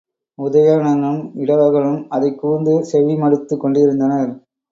உதயணனும் 0.39 1.19
இடவகனும் 1.35 2.07
அதைக் 2.07 2.39
கூர்ந்து 2.39 2.85
செவி 2.85 3.15
மடுத்துக் 3.15 3.59
கொண்டிருந்தனர். 3.59 4.31